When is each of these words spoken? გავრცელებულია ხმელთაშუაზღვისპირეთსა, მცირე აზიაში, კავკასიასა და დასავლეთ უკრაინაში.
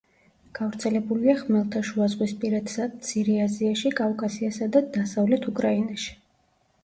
გავრცელებულია 0.59 1.33
ხმელთაშუაზღვისპირეთსა, 1.41 2.87
მცირე 2.93 3.35
აზიაში, 3.43 3.91
კავკასიასა 4.01 4.69
და 4.77 4.83
დასავლეთ 4.97 5.47
უკრაინაში. 5.55 6.19